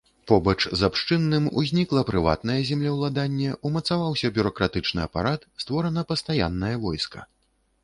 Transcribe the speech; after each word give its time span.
Побач 0.29 0.55
з 0.79 0.85
абшчынным 0.87 1.43
узнікла 1.61 2.01
прыватнае 2.09 2.55
землеўладанне, 2.71 3.51
умацаваўся 3.71 4.33
бюракратычны 4.39 5.07
апарат, 5.07 5.41
створана 5.67 6.09
пастаяннае 6.15 6.75
войска. 6.91 7.19